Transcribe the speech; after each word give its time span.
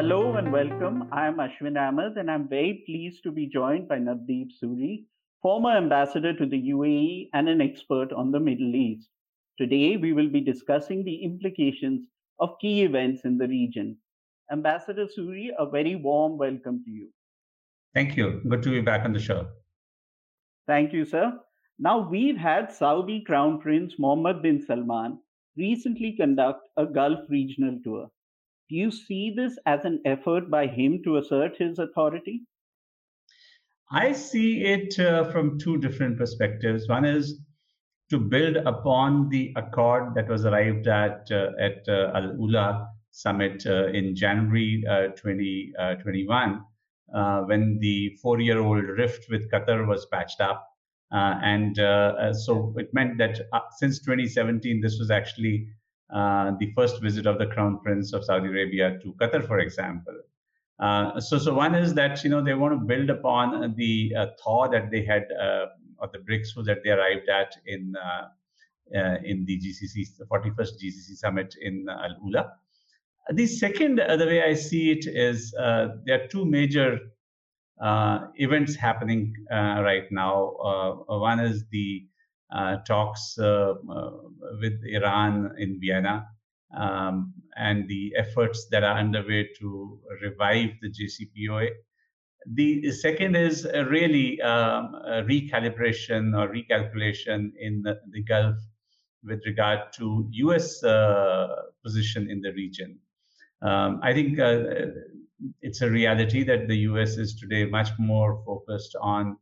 Hello 0.00 0.36
and 0.36 0.50
welcome. 0.50 1.06
I 1.12 1.26
am 1.26 1.36
Ashwin 1.36 1.78
Ahmed 1.78 2.16
and 2.16 2.30
I'm 2.30 2.48
very 2.48 2.82
pleased 2.86 3.22
to 3.22 3.30
be 3.30 3.44
joined 3.44 3.86
by 3.86 3.98
Navdeep 3.98 4.48
Suri, 4.58 5.04
former 5.42 5.76
ambassador 5.76 6.32
to 6.32 6.46
the 6.46 6.70
UAE 6.70 7.28
and 7.34 7.50
an 7.50 7.60
expert 7.60 8.10
on 8.14 8.30
the 8.30 8.40
Middle 8.40 8.74
East. 8.74 9.10
Today, 9.58 9.98
we 9.98 10.14
will 10.14 10.30
be 10.30 10.40
discussing 10.40 11.04
the 11.04 11.16
implications 11.16 12.06
of 12.38 12.56
key 12.62 12.82
events 12.82 13.26
in 13.26 13.36
the 13.36 13.46
region. 13.46 13.98
Ambassador 14.50 15.04
Suri, 15.04 15.50
a 15.58 15.68
very 15.68 15.96
warm 15.96 16.38
welcome 16.38 16.82
to 16.82 16.90
you. 16.90 17.10
Thank 17.92 18.16
you. 18.16 18.40
Good 18.48 18.62
to 18.62 18.70
be 18.70 18.80
back 18.80 19.04
on 19.04 19.12
the 19.12 19.20
show. 19.20 19.48
Thank 20.66 20.94
you, 20.94 21.04
sir. 21.04 21.38
Now, 21.78 22.08
we've 22.08 22.38
had 22.38 22.72
Saudi 22.72 23.20
Crown 23.20 23.60
Prince 23.60 23.96
Mohammed 23.98 24.40
bin 24.40 24.64
Salman 24.64 25.18
recently 25.58 26.12
conduct 26.12 26.66
a 26.78 26.86
Gulf 26.86 27.28
regional 27.28 27.78
tour. 27.84 28.10
Do 28.70 28.76
you 28.76 28.92
see 28.92 29.34
this 29.36 29.58
as 29.66 29.84
an 29.84 30.00
effort 30.04 30.48
by 30.48 30.68
him 30.68 31.02
to 31.02 31.16
assert 31.16 31.56
his 31.58 31.80
authority? 31.80 32.42
I 33.90 34.12
see 34.12 34.62
it 34.62 34.96
uh, 35.00 35.24
from 35.32 35.58
two 35.58 35.78
different 35.78 36.16
perspectives. 36.16 36.88
One 36.88 37.04
is 37.04 37.40
to 38.10 38.18
build 38.18 38.56
upon 38.56 39.28
the 39.28 39.52
accord 39.56 40.14
that 40.14 40.28
was 40.28 40.46
arrived 40.46 40.86
at 40.86 41.28
uh, 41.32 41.50
at 41.58 41.88
uh, 41.88 42.12
Al 42.14 42.36
Ula 42.38 42.88
summit 43.10 43.66
uh, 43.66 43.88
in 43.88 44.14
January 44.14 44.82
2021, 45.16 46.64
when 47.46 47.78
the 47.80 48.16
four-year-old 48.22 48.84
rift 48.84 49.28
with 49.28 49.50
Qatar 49.50 49.84
was 49.86 50.06
patched 50.06 50.40
up. 50.40 50.70
Uh, 51.12 51.34
and 51.42 51.80
uh, 51.80 52.14
uh, 52.20 52.32
so 52.32 52.72
it 52.76 52.94
meant 52.94 53.18
that 53.18 53.40
since 53.78 53.98
2017, 53.98 54.80
this 54.80 54.98
was 54.98 55.10
actually 55.10 55.66
the 56.12 56.72
first 56.76 57.00
visit 57.02 57.26
of 57.26 57.38
the 57.38 57.46
Crown 57.46 57.80
Prince 57.80 58.12
of 58.12 58.24
Saudi 58.24 58.48
Arabia 58.48 58.98
to 59.02 59.12
Qatar, 59.14 59.46
for 59.46 59.58
example. 59.58 60.16
so, 61.18 61.38
so 61.38 61.54
one 61.54 61.74
is 61.74 61.94
that 61.94 62.24
you 62.24 62.30
know 62.30 62.42
they 62.42 62.54
want 62.54 62.74
to 62.78 62.84
build 62.84 63.10
upon 63.10 63.74
the 63.76 64.12
thaw 64.42 64.68
that 64.68 64.90
they 64.90 65.04
had 65.04 65.26
or 65.98 66.08
the 66.12 66.18
breakthrough 66.20 66.64
that 66.64 66.78
they 66.84 66.90
arrived 66.90 67.28
at 67.28 67.54
in 67.66 67.94
in 69.24 69.44
the 69.44 69.56
GCC, 69.58 70.16
the 70.18 70.24
41st 70.24 70.72
GCC 70.82 71.16
summit 71.16 71.54
in 71.60 71.86
Al 71.88 72.16
Ula. 72.24 72.52
The 73.32 73.46
second, 73.46 74.00
uh, 74.00 74.16
the 74.16 74.26
way 74.26 74.42
I 74.42 74.54
see 74.54 74.90
it 74.90 75.06
is 75.06 75.54
uh, 75.54 75.88
there 76.04 76.24
are 76.24 76.26
two 76.26 76.44
major 76.44 76.98
uh, 77.80 78.26
events 78.36 78.74
happening 78.74 79.34
uh, 79.52 79.82
right 79.82 80.10
now. 80.10 80.56
Uh, 80.56 81.18
one 81.18 81.38
is 81.38 81.64
the 81.70 82.06
uh, 82.06 82.09
talks 82.86 83.34
with 83.38 84.80
Iran 84.84 85.52
in 85.58 85.78
Vienna 85.80 86.26
um, 86.76 87.32
and 87.56 87.88
the 87.88 88.14
efforts 88.16 88.66
that 88.70 88.84
are 88.84 88.98
underway 88.98 89.48
to 89.58 89.98
revive 90.22 90.70
the 90.82 90.88
JCPOA. 90.88 91.70
The 92.54 92.90
second 92.92 93.36
is 93.36 93.66
really 93.88 94.40
um, 94.40 94.94
a 95.06 95.22
recalibration 95.22 96.34
or 96.38 96.48
recalculation 96.48 97.50
in 97.58 97.82
the, 97.82 98.00
the, 98.10 98.22
Gulf 98.22 98.56
with 99.22 99.42
regard 99.44 99.92
to 99.98 100.26
U.S. 100.30 100.80
position 101.84 102.30
in 102.30 102.40
the 102.40 102.52
region. 102.52 102.98
Um, 103.62 104.00
I 104.02 104.14
think 104.14 104.38
uh, 104.38 104.62
it's 105.60 105.82
a 105.82 105.90
reality 105.90 106.42
that 106.44 106.68
the 106.68 106.76
US 106.90 107.16
is 107.16 107.34
today 107.34 107.64
much 107.66 107.90
more 107.98 108.42
focused 108.44 108.96
on 109.00 109.36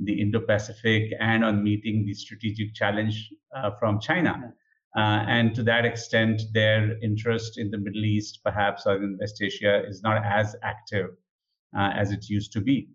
the 0.00 0.20
Indo 0.20 0.40
Pacific 0.40 1.12
and 1.20 1.44
on 1.44 1.62
meeting 1.62 2.04
the 2.04 2.14
strategic 2.14 2.74
challenge 2.74 3.32
uh, 3.54 3.70
from 3.78 4.00
China. 4.00 4.52
Uh, 4.96 5.24
and 5.28 5.54
to 5.54 5.62
that 5.62 5.84
extent, 5.84 6.42
their 6.52 6.98
interest 7.00 7.58
in 7.58 7.70
the 7.70 7.78
Middle 7.78 8.04
East, 8.04 8.40
perhaps, 8.42 8.86
or 8.86 8.96
in 8.96 9.16
West 9.20 9.40
Asia, 9.40 9.84
is 9.86 10.02
not 10.02 10.24
as 10.24 10.56
active 10.62 11.10
uh, 11.76 11.90
as 11.94 12.10
it 12.10 12.28
used 12.28 12.52
to 12.52 12.60
be. 12.60 12.88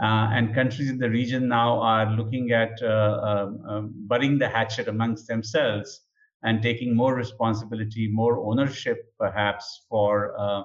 Uh, 0.00 0.30
and 0.32 0.54
countries 0.54 0.88
in 0.88 0.98
the 0.98 1.10
region 1.10 1.48
now 1.48 1.78
are 1.80 2.10
looking 2.12 2.52
at 2.52 2.80
uh, 2.82 3.20
um, 3.22 3.60
um, 3.68 3.92
burying 4.06 4.38
the 4.38 4.48
hatchet 4.48 4.88
amongst 4.88 5.26
themselves 5.26 6.02
and 6.42 6.62
taking 6.62 6.94
more 6.94 7.14
responsibility, 7.14 8.08
more 8.10 8.38
ownership, 8.38 9.12
perhaps, 9.18 9.84
for 9.90 10.34
uh, 10.38 10.62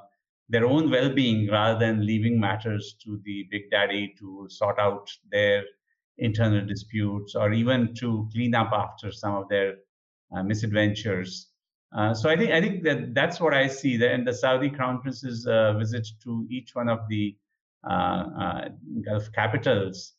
their 0.48 0.66
own 0.66 0.90
well 0.90 1.10
being 1.14 1.50
rather 1.50 1.78
than 1.78 2.06
leaving 2.06 2.40
matters 2.40 2.96
to 3.04 3.20
the 3.26 3.46
big 3.52 3.70
daddy 3.72 4.14
to 4.20 4.48
sort 4.50 4.80
out 4.80 5.10
their 5.32 5.64
internal 6.18 6.66
disputes 6.66 7.36
or 7.36 7.54
even 7.54 7.94
to 7.96 8.28
clean 8.34 8.56
up 8.56 8.72
after 8.72 9.12
some 9.12 9.36
of 9.36 9.50
their 9.50 9.76
uh, 10.36 10.44
misadventures. 10.44 11.50
Uh, 11.96 12.14
so 12.14 12.30
I 12.30 12.36
think 12.36 12.52
I 12.52 12.60
think 12.60 12.84
that 12.84 13.14
that's 13.14 13.40
what 13.40 13.54
I 13.54 13.68
see. 13.68 13.96
That 13.98 14.12
in 14.12 14.26
the 14.26 14.34
Saudi 14.34 14.70
Crown 14.70 15.02
Prince's 15.02 15.48
uh, 15.48 15.74
visit 15.74 16.08
to 16.24 16.46
each 16.50 16.76
one 16.76 16.90
of 16.90 17.00
the 17.10 17.36
uh, 17.88 18.26
uh, 18.40 18.70
Gulf 19.06 19.32
capitals 19.34 20.14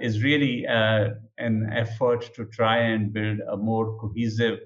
is 0.00 0.22
really 0.22 0.64
an 0.66 1.70
effort 1.72 2.34
to 2.34 2.44
try 2.46 2.78
and 2.78 3.12
build 3.12 3.40
a 3.50 3.56
more 3.56 3.98
cohesive 3.98 4.58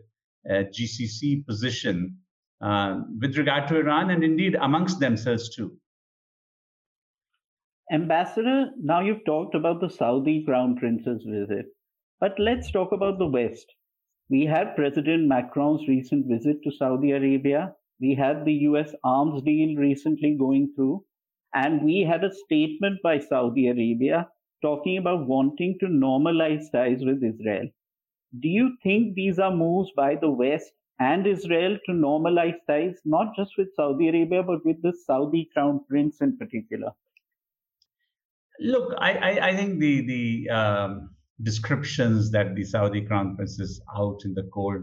uh, 0.49 0.63
GCC 0.71 1.45
position 1.45 2.17
uh, 2.61 3.01
with 3.21 3.37
regard 3.37 3.67
to 3.69 3.81
Iran 3.81 4.11
and 4.11 4.23
indeed 4.23 4.55
amongst 4.61 5.01
themselves 5.01 5.49
too. 5.49 5.77
Ambassador, 7.93 8.73
now 8.79 9.01
you've 9.01 9.25
talked 9.25 9.55
about 9.55 9.81
the 9.81 9.89
Saudi 9.89 10.45
Crown 10.45 10.77
Prince's 10.77 11.23
visit, 11.25 11.67
but 12.19 12.37
let's 12.39 12.71
talk 12.73 12.91
about 12.91 13.19
the 13.19 13.29
West. 13.29 13.75
We 14.29 14.45
had 14.45 14.75
President 14.75 15.29
Macron's 15.29 15.87
recent 15.87 16.27
visit 16.27 16.63
to 16.65 16.73
Saudi 16.73 17.13
Arabia. 17.13 17.77
We 18.01 18.15
had 18.17 18.45
the 18.45 18.55
US 18.71 18.93
arms 19.05 19.41
deal 19.43 19.77
recently 19.77 20.37
going 20.37 20.73
through. 20.75 21.05
And 21.55 21.85
we 21.85 22.01
had 22.01 22.25
a 22.25 22.35
statement 22.35 23.01
by 23.03 23.21
Saudi 23.21 23.69
Arabia 23.69 24.29
talking 24.63 24.99
about 24.99 25.29
wanting 25.29 25.79
to 25.79 25.87
normalize 25.87 26.71
ties 26.73 27.05
with 27.05 27.23
Israel. 27.23 27.69
Do 28.41 28.49
you 28.49 28.77
think 28.83 29.15
these 29.15 29.39
are 29.39 29.55
moves 29.55 29.93
by 29.97 30.17
the 30.17 30.31
West 30.31 30.73
and 30.99 31.27
Israel 31.27 31.79
to 31.87 31.93
normalize 31.93 32.59
ties, 32.69 33.01
not 33.05 33.37
just 33.37 33.53
with 33.57 33.75
Saudi 33.77 34.09
Arabia, 34.09 34.43
but 34.43 34.65
with 34.65 34.83
the 34.83 34.93
Saudi 34.93 35.49
Crown 35.53 35.85
Prince 35.89 36.21
in 36.21 36.37
particular? 36.37 36.93
Look, 38.61 38.95
I, 38.99 39.13
I, 39.13 39.49
I 39.49 39.57
think 39.57 39.79
the 39.79 40.07
the 40.07 40.51
um, 40.51 41.11
descriptions 41.43 42.31
that 42.31 42.55
the 42.55 42.65
Saudi 42.65 43.03
Crown 43.03 43.37
Prince 43.37 43.59
is 43.61 43.81
out 43.97 44.21
in 44.25 44.35
the 44.35 44.49
cold 44.53 44.83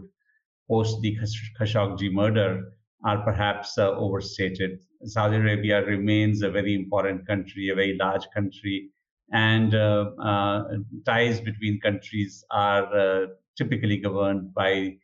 post 0.68 1.00
the 1.02 1.16
Khashoggi 1.58 2.12
murder 2.12 2.72
are 3.04 3.22
perhaps 3.22 3.76
uh, 3.76 3.90
overstated. 3.90 4.78
Saudi 5.04 5.36
Arabia 5.36 5.84
remains 5.84 6.42
a 6.42 6.50
very 6.50 6.74
important 6.74 7.26
country, 7.26 7.68
a 7.68 7.74
very 7.74 7.96
large 7.98 8.26
country, 8.34 8.88
and 9.32 9.74
uh, 9.74 10.10
uh, 10.22 10.64
ties 11.04 11.40
between 11.40 11.80
countries 11.80 12.44
are 12.50 12.84
uh, 12.96 13.26
typically 13.58 13.98
governed 13.98 14.54
by 14.54 14.96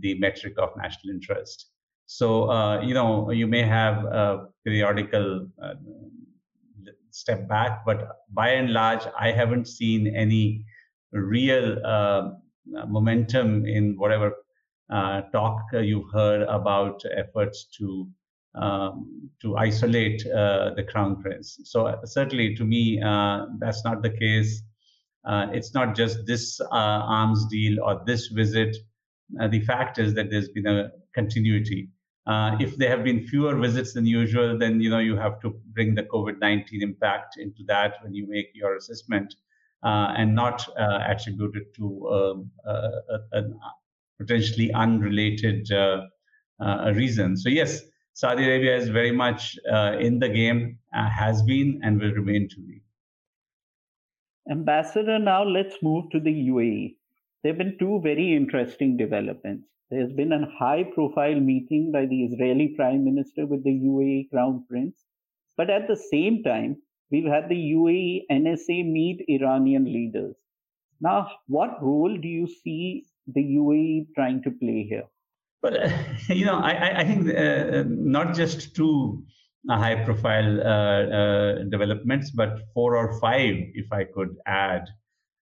the 0.00 0.18
metric 0.18 0.54
of 0.58 0.70
national 0.76 1.14
interest. 1.14 1.70
So, 2.06 2.48
uh, 2.50 2.80
you 2.80 2.94
know, 2.94 3.30
you 3.30 3.46
may 3.46 3.62
have 3.62 4.04
a 4.04 4.46
periodical 4.64 5.48
uh, 5.62 5.74
step 7.20 7.48
back, 7.48 7.84
but 7.84 7.98
by 8.32 8.48
and 8.50 8.72
large, 8.72 9.04
I 9.18 9.32
haven't 9.32 9.66
seen 9.66 10.14
any 10.14 10.64
real 11.12 11.84
uh, 11.84 12.30
momentum 12.86 13.66
in 13.66 13.96
whatever 13.98 14.34
uh, 14.90 15.22
talk 15.32 15.62
you've 15.72 16.10
heard 16.12 16.42
about 16.42 17.02
efforts 17.16 17.66
to 17.78 18.08
um, 18.54 19.30
to 19.42 19.56
isolate 19.56 20.26
uh, 20.26 20.70
the 20.74 20.82
crown 20.82 21.22
prince. 21.22 21.60
So 21.64 21.86
uh, 21.86 22.04
certainly, 22.04 22.56
to 22.56 22.64
me, 22.64 22.98
that's 23.60 23.84
not 23.84 24.02
the 24.02 24.10
case. 24.10 24.62
Uh, 25.28 25.46
it's 25.52 25.74
not 25.74 25.94
just 25.94 26.26
this 26.26 26.60
uh, 26.60 26.66
arms 26.72 27.46
deal 27.46 27.82
or 27.82 28.02
this 28.06 28.28
visit. 28.28 28.76
Uh, 29.40 29.48
the 29.48 29.60
fact 29.60 29.98
is 29.98 30.14
that 30.14 30.30
there's 30.30 30.48
been 30.48 30.66
a 30.66 30.90
continuity. 31.14 31.90
Uh, 32.28 32.56
if 32.60 32.76
there 32.76 32.90
have 32.90 33.02
been 33.02 33.26
fewer 33.26 33.56
visits 33.56 33.94
than 33.94 34.04
usual, 34.04 34.58
then 34.58 34.80
you 34.80 34.90
know 34.90 34.98
you 34.98 35.16
have 35.16 35.40
to 35.40 35.50
bring 35.72 35.94
the 35.94 36.02
COVID-19 36.02 36.82
impact 36.82 37.38
into 37.38 37.62
that 37.66 37.94
when 38.02 38.14
you 38.14 38.28
make 38.28 38.50
your 38.54 38.76
assessment, 38.76 39.34
uh, 39.82 40.12
and 40.16 40.34
not 40.34 40.68
uh, 40.78 40.98
attribute 41.06 41.56
it 41.56 41.74
to 41.74 42.08
um, 42.10 42.50
a, 42.66 42.90
a, 43.32 43.42
potentially 44.18 44.70
unrelated 44.74 45.68
reason. 46.94 47.36
So 47.36 47.48
yes, 47.48 47.82
Saudi 48.18 48.44
Arabia 48.44 48.76
is 48.76 48.88
very 48.88 49.12
much 49.12 49.56
uh, 49.72 49.96
in 50.00 50.18
the 50.18 50.28
game, 50.28 50.76
uh, 50.92 51.08
has 51.08 51.40
been, 51.42 51.80
and 51.84 52.00
will 52.00 52.10
remain 52.10 52.48
to 52.48 52.60
be. 52.60 52.82
Ambassador, 54.50 55.20
now 55.20 55.44
let's 55.44 55.76
move 55.84 56.10
to 56.10 56.18
the 56.18 56.32
UAE. 56.50 56.96
There 57.42 57.52
have 57.52 57.58
been 57.58 57.78
two 57.78 58.00
very 58.02 58.34
interesting 58.34 58.96
developments. 58.96 59.68
There's 59.90 60.12
been 60.12 60.32
a 60.32 60.50
high 60.58 60.84
profile 60.92 61.38
meeting 61.38 61.92
by 61.92 62.06
the 62.06 62.24
Israeli 62.24 62.74
Prime 62.76 63.04
Minister 63.04 63.46
with 63.46 63.62
the 63.62 63.70
UAE 63.70 64.30
Crown 64.30 64.64
Prince. 64.68 64.96
But 65.56 65.70
at 65.70 65.86
the 65.86 65.96
same 65.96 66.42
time, 66.42 66.76
we've 67.10 67.30
had 67.30 67.48
the 67.48 67.54
UAE 67.54 68.24
NSA 68.30 68.90
meet 68.90 69.24
Iranian 69.28 69.84
leaders. 69.84 70.34
Now, 71.00 71.28
what 71.46 71.82
role 71.82 72.16
do 72.16 72.28
you 72.28 72.48
see 72.48 73.04
the 73.28 73.40
UAE 73.40 74.08
trying 74.16 74.42
to 74.42 74.50
play 74.50 74.82
here? 74.88 75.04
Well, 75.62 75.76
uh, 75.80 75.90
you 76.28 76.44
know, 76.44 76.58
I, 76.58 77.00
I 77.00 77.04
think 77.04 77.34
uh, 77.34 77.84
not 77.86 78.34
just 78.34 78.74
two 78.74 79.24
high 79.70 80.04
profile 80.04 80.56
developments, 81.70 82.30
but 82.30 82.58
four 82.74 82.96
or 82.96 83.20
five, 83.20 83.54
if 83.74 83.92
I 83.92 84.04
could 84.04 84.36
add. 84.46 84.86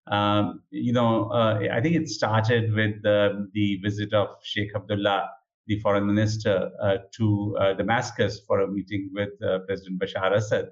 Um, 0.09 0.63
you 0.71 0.93
know, 0.93 1.31
uh, 1.31 1.61
I 1.73 1.81
think 1.81 1.97
it 1.97 2.09
started 2.09 2.73
with 2.75 3.03
the, 3.03 3.49
the 3.53 3.77
visit 3.83 4.13
of 4.15 4.29
Sheikh 4.43 4.71
Abdullah, 4.75 5.31
the 5.67 5.81
foreign 5.81 6.07
minister, 6.07 6.71
uh, 6.81 6.99
to 7.17 7.57
uh, 7.61 7.73
Damascus 7.75 8.41
for 8.47 8.61
a 8.61 8.69
meeting 8.69 9.11
with 9.13 9.31
President 9.67 10.01
Bashar 10.01 10.35
Assad. 10.35 10.71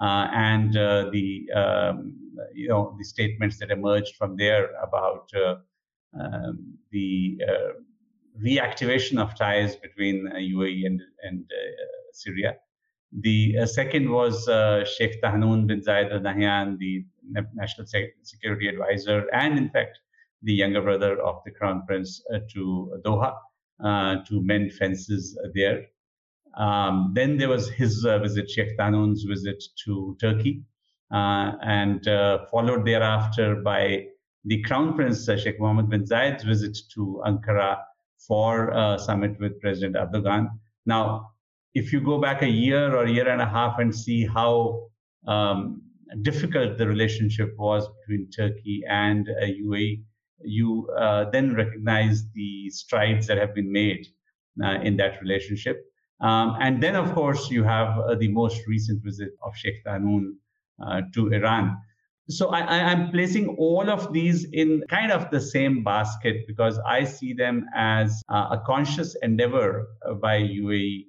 Uh, 0.00 0.28
and 0.32 0.76
uh, 0.76 1.08
the 1.12 1.48
um, 1.54 2.16
you 2.52 2.68
know 2.68 2.96
the 2.98 3.04
statements 3.04 3.58
that 3.58 3.70
emerged 3.70 4.16
from 4.16 4.36
there 4.36 4.70
about 4.82 5.30
uh, 5.36 5.54
um, 6.20 6.76
the 6.90 7.38
reactivation 8.44 9.18
of 9.20 9.36
ties 9.36 9.76
between 9.76 10.28
UAE 10.28 10.86
and 10.86 11.00
and 11.22 11.44
Syria. 12.12 12.56
The 13.20 13.64
second 13.66 14.10
was 14.10 14.44
Sheikh 14.96 15.22
Tahnoon 15.22 15.68
bin 15.68 15.80
Zayed 15.80 16.12
Al 16.12 16.18
Nahyan, 16.18 16.76
the 16.78 17.04
national 17.54 17.86
security 18.22 18.68
advisor, 18.68 19.26
and 19.32 19.58
in 19.58 19.70
fact 19.70 19.98
the 20.42 20.52
younger 20.52 20.82
brother 20.82 21.20
of 21.22 21.42
the 21.44 21.50
crown 21.50 21.84
prince 21.86 22.22
to 22.52 23.00
Doha 23.04 23.34
to 24.26 24.40
mend 24.42 24.72
fences 24.74 25.38
there. 25.54 25.86
Um, 26.56 27.12
then 27.14 27.36
there 27.36 27.48
was 27.48 27.68
his 27.70 28.04
uh, 28.04 28.18
visit, 28.18 28.48
Sheikh 28.48 28.76
Tahnoon's 28.78 29.24
visit 29.24 29.62
to 29.84 30.16
Turkey, 30.20 30.62
uh, 31.12 31.52
and 31.62 32.06
uh, 32.06 32.46
followed 32.50 32.86
thereafter 32.86 33.56
by 33.56 34.06
the 34.44 34.62
Crown 34.62 34.94
Prince 34.94 35.28
uh, 35.28 35.36
Sheikh 35.36 35.58
Mohammed 35.58 35.90
bin 35.90 36.04
Zayed's 36.04 36.44
visit 36.44 36.76
to 36.94 37.22
Ankara 37.26 37.78
for 38.18 38.68
a 38.70 38.98
summit 38.98 39.38
with 39.40 39.60
President 39.60 39.96
Erdogan. 39.96 40.48
Now, 40.86 41.32
if 41.74 41.92
you 41.92 42.00
go 42.00 42.20
back 42.20 42.42
a 42.42 42.48
year 42.48 42.94
or 42.94 43.04
a 43.04 43.10
year 43.10 43.28
and 43.28 43.42
a 43.42 43.46
half 43.46 43.78
and 43.80 43.94
see 43.94 44.24
how 44.24 44.88
um, 45.26 45.82
difficult 46.22 46.78
the 46.78 46.86
relationship 46.86 47.54
was 47.58 47.88
between 48.00 48.30
Turkey 48.30 48.82
and 48.88 49.28
UAE, 49.28 49.98
uh, 49.98 50.02
you 50.42 50.88
uh, 50.98 51.30
then 51.30 51.54
recognize 51.54 52.24
the 52.34 52.70
strides 52.70 53.26
that 53.26 53.38
have 53.38 53.54
been 53.54 53.72
made 53.72 54.06
in 54.82 54.96
that 54.96 55.20
relationship. 55.20 55.84
Um, 56.20 56.56
and 56.60 56.82
then, 56.82 56.94
of 56.94 57.12
course, 57.12 57.50
you 57.50 57.64
have 57.64 57.98
uh, 57.98 58.14
the 58.14 58.28
most 58.28 58.60
recent 58.66 59.02
visit 59.02 59.30
of 59.42 59.56
Sheikh 59.56 59.84
Tahnoon 59.84 60.36
uh, 60.84 61.02
to 61.14 61.32
Iran. 61.32 61.76
So 62.30 62.48
I, 62.48 62.90
am 62.90 63.10
placing 63.10 63.48
all 63.58 63.90
of 63.90 64.10
these 64.14 64.46
in 64.52 64.82
kind 64.88 65.12
of 65.12 65.30
the 65.30 65.40
same 65.40 65.84
basket 65.84 66.46
because 66.46 66.80
I 66.86 67.04
see 67.04 67.34
them 67.34 67.66
as 67.74 68.22
uh, 68.30 68.48
a 68.52 68.62
conscious 68.64 69.14
endeavor 69.22 69.86
uh, 70.08 70.14
by 70.14 70.40
UAE 70.40 71.04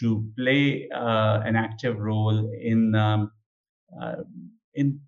to 0.00 0.26
play 0.38 0.88
uh, 0.88 1.42
an 1.44 1.54
active 1.56 1.98
role 1.98 2.50
in 2.58 2.94
um, 2.94 3.24
uh, 3.24 3.26
in 4.74 5.00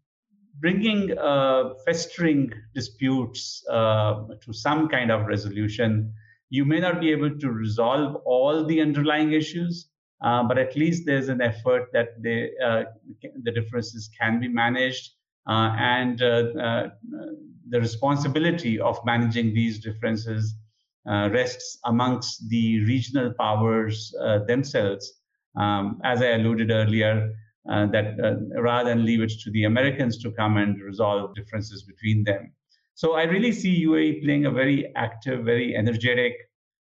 bringing 0.61 1.15
festering 1.85 2.53
disputes 2.75 3.63
to 3.69 4.53
some 4.53 4.89
kind 4.89 5.11
of 5.11 5.27
resolution 5.27 6.13
you 6.51 6.65
may 6.65 6.81
not 6.81 7.01
be 7.01 7.11
able 7.11 7.39
to 7.39 7.51
resolve 7.51 8.17
all 8.25 8.65
the 8.65 8.81
underlying 8.81 9.33
issues, 9.33 9.89
uh, 10.23 10.43
but 10.45 10.59
at 10.59 10.77
least 10.77 11.05
there's 11.05 11.29
an 11.29 11.41
effort 11.41 11.89
that 11.93 12.11
uh, 12.65 12.85
the 13.43 13.53
differences 13.53 14.09
can 14.19 14.41
be 14.41 14.49
managed. 14.49 15.13
Uh, 15.49 15.73
and 15.79 16.23
uh, 16.23 16.45
uh, 16.61 16.89
the 17.69 17.81
responsibility 17.81 18.81
of 18.81 18.99
managing 19.05 19.55
these 19.55 19.79
differences 19.79 20.57
uh, 21.09 21.29
rests 21.31 21.79
amongst 21.85 22.49
the 22.49 22.81
regional 22.85 23.33
powers 23.39 24.13
themselves. 24.49 25.13
Um, 25.57 26.01
as 26.05 26.21
I 26.21 26.31
alluded 26.33 26.71
earlier, 26.71 27.33
that 27.69 28.17
rather 28.59 28.91
than 28.91 29.05
leave 29.05 29.21
it 29.21 29.33
to 29.43 29.51
the 29.51 29.65
Americans 29.65 30.19
to 30.19 30.31
come 30.33 30.57
and 30.57 30.81
resolve 30.81 31.35
differences 31.35 31.83
between 31.83 32.25
them, 32.25 32.53
so 32.95 33.15
I 33.15 33.25
really 33.25 33.53
see 33.53 33.85
UAE 33.85 34.25
playing 34.25 34.47
a 34.47 34.51
very 34.51 34.91
active, 34.97 35.45
very 35.45 35.77
energetic 35.77 36.33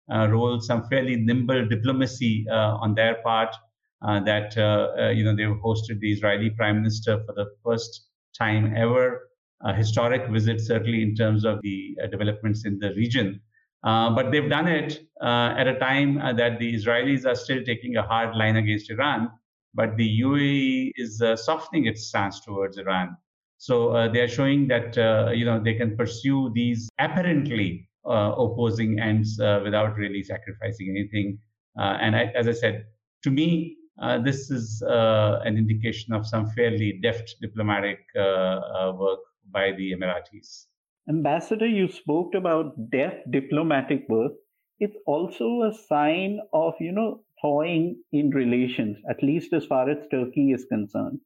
uh, 0.09 0.27
role, 0.29 0.61
some 0.61 0.87
fairly 0.87 1.17
nimble 1.17 1.67
diplomacy 1.67 2.45
uh, 2.49 2.77
on 2.77 2.95
their 2.95 3.15
part. 3.15 3.53
Uh, 4.01 4.19
that 4.19 4.55
uh, 4.57 4.91
uh, 4.99 5.09
you 5.09 5.23
know 5.23 5.35
they've 5.35 5.61
hosted 5.63 5.99
the 5.99 6.11
Israeli 6.11 6.49
Prime 6.51 6.75
Minister 6.75 7.23
for 7.25 7.33
the 7.33 7.47
first 7.63 8.07
time 8.37 8.73
ever, 8.75 9.29
a 9.61 9.73
historic 9.73 10.29
visit 10.29 10.61
certainly 10.61 11.01
in 11.01 11.15
terms 11.15 11.43
of 11.43 11.59
the 11.63 11.97
uh, 12.03 12.07
developments 12.07 12.65
in 12.65 12.77
the 12.77 12.93
region. 12.95 13.41
but 13.83 14.31
they've 14.31 14.49
done 14.49 14.67
it 14.67 15.01
at 15.21 15.67
a 15.67 15.79
time 15.79 16.15
that 16.41 16.59
the 16.59 16.73
Israelis 16.75 17.25
are 17.25 17.35
still 17.35 17.63
taking 17.63 17.97
a 17.97 18.03
hard 18.03 18.35
line 18.35 18.57
against 18.57 18.91
Iran, 18.91 19.31
but 19.75 19.95
the 19.97 20.21
UAE 20.21 20.91
is 20.95 21.21
softening 21.43 21.85
its 21.85 22.07
stance 22.07 22.39
towards 22.39 22.77
Iran. 22.77 23.15
So 23.57 23.89
uh, 23.89 24.07
they 24.11 24.21
are 24.21 24.27
showing 24.27 24.67
that 24.67 24.97
uh, 24.97 25.31
you 25.31 25.45
know 25.45 25.61
they 25.61 25.73
can 25.73 25.95
pursue 25.95 26.51
these 26.53 26.89
apparently 26.99 27.87
uh, 28.05 28.33
opposing 28.37 28.99
ends 28.99 29.39
uh, 29.39 29.61
without 29.63 29.95
really 29.95 30.23
sacrificing 30.23 30.89
anything. 30.89 31.39
Uh, 31.79 31.97
and 31.99 32.15
I, 32.15 32.31
as 32.35 32.47
I 32.47 32.51
said, 32.51 32.85
to 33.23 33.31
me, 33.31 33.77
uh, 34.01 34.19
this 34.19 34.51
is 34.51 34.83
an 34.85 35.57
indication 35.57 36.13
of 36.13 36.27
some 36.27 36.47
fairly 36.51 36.99
deft 37.01 37.35
diplomatic 37.41 37.99
work 38.15 39.19
by 39.51 39.71
the 39.71 39.93
Emiratis. 39.93 40.65
Ambassador, 41.09 41.67
you 41.67 41.87
spoke 41.87 42.33
about 42.35 42.91
deft 42.91 43.29
diplomatic 43.31 44.05
work. 44.09 44.33
It's 44.79 44.97
also 45.05 45.63
a 45.63 45.73
sign 45.87 46.39
of 46.53 46.73
you 46.79 46.91
know 46.91 47.23
thawing 47.45 48.03
in 48.11 48.29
relations, 48.31 48.97
at 49.09 49.23
least 49.23 49.53
as 49.53 49.65
far 49.65 49.89
as 49.89 50.07
Turkey 50.11 50.51
is 50.51 50.65
concerned 50.65 51.19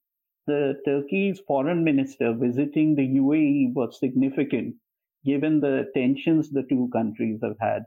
the 0.48 0.81
Turkey's 0.86 1.39
foreign 1.42 1.83
minister 1.83 2.33
visiting 2.33 2.95
the 2.95 3.07
UAE 3.19 3.74
was 3.74 4.00
significant 4.00 4.75
given 5.24 5.60
the 5.62 5.89
tensions 5.94 6.50
the 6.50 6.63
two 6.63 6.89
countries 6.92 7.39
have 7.44 7.57
had. 7.60 7.83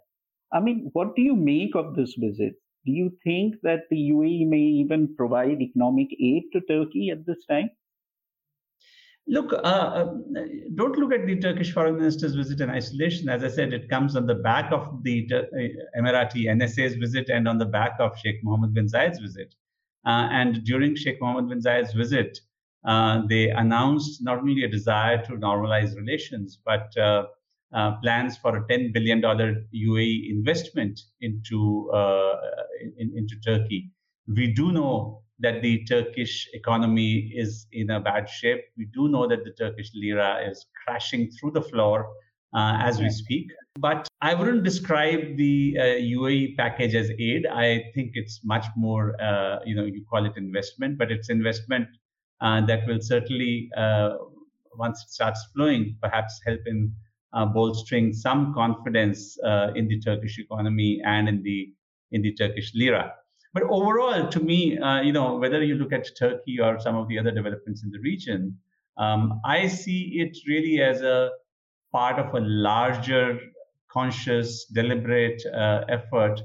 I 0.53 0.61
mean, 0.61 0.91
what 0.93 1.17
do 1.17 1.23
you 1.23 1.37
make 1.37 1.75
of 1.75 1.97
this 1.97 2.15
visit? 2.15 2.55
Do 2.87 2.93
you 2.93 3.11
think 3.25 3.57
that 3.63 3.83
the 3.91 4.11
UAE 4.11 4.47
may 4.49 4.63
even 4.83 5.15
provide 5.17 5.61
economic 5.61 6.09
aid 6.21 6.45
to 6.53 6.61
Turkey 6.63 7.11
at 7.11 7.27
this 7.27 7.45
time? 7.47 7.71
Look, 9.29 9.53
uh, 9.53 9.57
uh, 9.57 10.15
don't 10.75 10.99
look 10.99 11.13
at 11.13 11.27
the 11.27 11.39
Turkish 11.39 11.73
foreign 11.73 11.97
minister's 11.97 12.35
visit 12.35 12.61
in 12.61 12.71
isolation. 12.71 13.29
As 13.29 13.45
I 13.45 13.49
said, 13.49 13.73
it 13.73 13.89
comes 13.89 14.17
on 14.17 14.27
the 14.27 14.35
back 14.35 14.73
of 14.73 15.03
the 15.05 15.29
uh, 15.33 15.99
Emirati 15.99 16.47
NSA's 16.47 16.97
visit 16.97 17.29
and 17.29 17.47
on 17.47 17.59
the 17.59 17.65
back 17.65 17.93
of 18.01 18.19
Sheikh 18.19 18.43
Mohammed 18.43 18.75
bin 18.75 18.87
Zayed's 18.87 19.21
visit. 19.21 19.55
Uh, 20.05 20.29
and 20.33 20.65
during 20.65 20.97
Sheikh 20.97 21.21
Mohammed 21.21 21.49
bin 21.49 21.61
Zayed's 21.61 21.93
visit, 21.93 22.41
uh, 22.85 23.23
they 23.29 23.51
announced 23.51 24.25
not 24.25 24.39
only 24.39 24.65
a 24.65 24.69
desire 24.69 25.25
to 25.25 25.33
normalize 25.35 25.97
relations, 25.97 26.59
but 26.65 26.93
uh, 26.97 27.27
plans 28.03 28.37
for 28.37 28.57
a 28.57 28.65
$10 28.65 28.93
billion 28.93 29.23
UAE 29.23 30.31
investment 30.31 31.01
into, 31.21 31.89
in, 32.99 33.13
into 33.17 33.37
Turkey. 33.41 33.93
We 34.27 34.53
do 34.53 34.73
know 34.73 35.23
that 35.43 35.61
the 35.61 35.85
Turkish 35.85 36.49
economy 36.55 37.33
is 37.35 37.67
in 37.73 37.91
a 37.91 38.01
bad 38.01 38.29
shape. 38.29 38.61
We 38.77 38.87
do 38.87 39.09
know 39.09 39.29
that 39.29 39.45
the 39.45 39.51
Turkish 39.53 39.91
lira 39.95 40.49
is 40.49 40.67
crashing 40.85 41.31
through 41.33 41.53
the 41.53 41.63
floor 41.63 42.09
uh, 42.55 42.79
as 42.81 43.01
we 43.01 43.11
speak. 43.11 43.51
But 43.79 44.07
I 44.21 44.35
wouldn't 44.35 44.63
describe 44.63 45.37
the 45.37 45.77
uh, 45.79 45.83
UAE 45.83 46.57
package 46.57 46.95
as 46.95 47.11
aid. 47.19 47.47
I 47.47 47.85
think 47.95 48.13
it's 48.15 48.41
much 48.45 48.67
more, 48.77 49.21
uh, 49.21 49.59
you 49.65 49.75
know, 49.75 49.85
you 49.85 50.05
call 50.09 50.27
it 50.27 50.37
investment, 50.37 50.99
but 50.99 51.11
it's 51.11 51.31
investment 51.31 51.89
uh, 52.41 52.65
that 52.67 52.87
will 52.87 53.01
certainly, 53.01 53.71
uh, 53.77 54.11
once 54.77 55.03
it 55.03 55.11
starts 55.11 55.45
flowing, 55.55 55.97
perhaps 56.03 56.41
help 56.47 56.61
in 56.67 56.93
uh, 57.33 57.47
bolstering 57.47 58.13
some 58.13 58.53
confidence 58.55 59.39
in 59.75 59.89
the 59.89 59.99
Turkish 60.01 60.39
economy 60.39 61.01
and 61.05 61.29
in 61.29 61.43
the 61.43 61.73
in 62.13 62.21
the 62.21 62.35
Turkish 62.35 62.73
lira. 62.75 63.15
But 63.55 63.65
overall, 63.65 64.29
to 64.29 64.41
me, 64.41 64.79
you 65.05 65.13
know, 65.13 65.37
whether 65.37 65.63
you 65.63 65.75
look 65.75 65.93
at 65.93 66.09
Turkey 66.19 66.59
or 66.61 66.81
some 66.81 66.97
of 66.97 67.09
the 67.09 67.19
other 67.19 67.31
developments 67.31 67.85
in 67.85 67.91
the 67.91 68.01
region, 68.01 68.59
um, 68.99 69.41
I 69.45 69.67
see 69.67 70.21
it 70.21 70.37
really 70.47 70.81
as 70.81 71.03
a 71.03 71.31
part 71.93 72.19
of 72.19 72.35
a 72.35 72.41
larger, 72.41 73.39
conscious, 73.91 74.65
deliberate 74.67 75.43
uh, 75.47 75.85
effort 75.89 76.41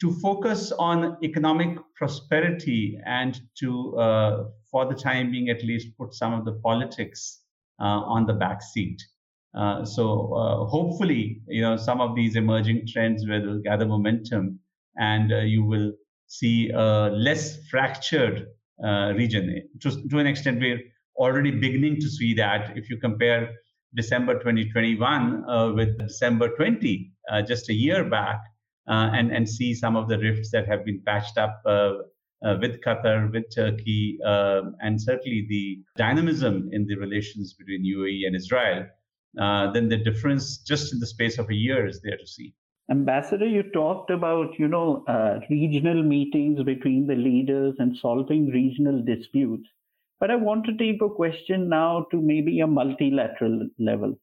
to 0.00 0.12
focus 0.12 0.72
on 0.72 1.16
economic 1.22 1.78
prosperity 1.94 2.98
and 3.04 3.40
to, 3.58 3.96
uh, 3.98 4.44
for 4.70 4.86
the 4.86 4.94
time 4.94 5.30
being 5.30 5.50
at 5.50 5.62
least, 5.62 5.88
put 5.98 6.14
some 6.14 6.32
of 6.32 6.44
the 6.44 6.52
politics 6.52 7.40
uh, 7.80 7.84
on 7.84 8.26
the 8.26 8.32
back 8.32 8.62
seat. 8.62 9.02
Uh, 9.54 9.84
so 9.84 10.34
uh, 10.34 10.64
hopefully, 10.66 11.40
you 11.48 11.60
know, 11.60 11.76
some 11.76 12.00
of 12.00 12.14
these 12.14 12.36
emerging 12.36 12.86
trends 12.86 13.26
will 13.26 13.58
gather 13.60 13.84
momentum, 13.84 14.58
and 14.96 15.32
uh, 15.32 15.38
you 15.38 15.64
will 15.64 15.92
see 16.30 16.70
a 16.70 17.10
less 17.10 17.66
fractured 17.68 18.46
uh, 18.84 19.12
region. 19.16 19.68
To, 19.80 20.08
to 20.08 20.18
an 20.18 20.26
extent, 20.26 20.60
we're 20.60 20.80
already 21.16 21.50
beginning 21.50 22.00
to 22.00 22.08
see 22.08 22.34
that. 22.34 22.76
If 22.76 22.88
you 22.88 22.96
compare 22.96 23.50
December 23.94 24.34
2021 24.34 25.74
with 25.74 25.98
December 25.98 26.48
20, 26.56 27.12
just 27.46 27.68
a 27.68 27.74
year 27.74 28.04
back, 28.04 28.40
uh, 28.88 29.10
and 29.12 29.30
and 29.30 29.48
see 29.48 29.74
some 29.74 29.96
of 29.96 30.08
the 30.08 30.18
rifts 30.18 30.50
that 30.50 30.66
have 30.66 30.84
been 30.84 31.00
patched 31.06 31.38
up 31.38 31.60
uh, 31.64 31.92
uh, 32.44 32.56
with 32.60 32.80
Qatar, 32.80 33.32
with 33.32 33.44
Turkey, 33.54 34.18
uh, 34.24 34.62
and 34.80 35.00
certainly 35.00 35.46
the 35.48 35.78
dynamism 35.96 36.68
in 36.72 36.86
the 36.86 36.96
relations 36.96 37.54
between 37.54 37.84
UAE 37.84 38.26
and 38.26 38.34
Israel, 38.34 38.86
uh, 39.40 39.70
then 39.72 39.88
the 39.88 39.96
difference 39.96 40.58
just 40.58 40.92
in 40.92 40.98
the 40.98 41.06
space 41.06 41.38
of 41.38 41.48
a 41.50 41.54
year 41.54 41.86
is 41.86 42.00
there 42.02 42.16
to 42.16 42.26
see. 42.26 42.54
Ambassador, 42.90 43.46
you 43.46 43.62
talked 43.62 44.10
about 44.10 44.58
you 44.58 44.68
know 44.68 45.02
uh, 45.06 45.40
regional 45.48 46.02
meetings 46.02 46.62
between 46.62 47.06
the 47.06 47.14
leaders 47.14 47.76
and 47.78 47.96
solving 47.96 48.48
regional 48.50 49.02
disputes, 49.02 49.66
but 50.18 50.30
I 50.30 50.36
want 50.36 50.66
to 50.66 50.76
take 50.76 51.00
a 51.00 51.08
question 51.08 51.70
now 51.70 52.02
to 52.10 52.20
maybe 52.20 52.60
a 52.60 52.66
multilateral 52.66 53.66
level. 53.78 54.18